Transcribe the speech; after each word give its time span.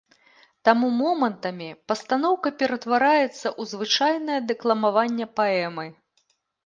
Таму 0.67 0.87
момантамі 1.01 1.67
пастаноўка 1.91 2.53
ператвараецца 2.63 3.29
ў 3.35 3.61
звычайнае 3.75 4.39
дэкламаванне 4.53 5.25
паэмы. 5.43 5.85